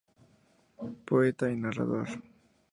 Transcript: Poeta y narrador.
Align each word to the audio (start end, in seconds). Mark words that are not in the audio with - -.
Poeta 1.05 1.47
y 1.51 1.57
narrador. 1.57 2.09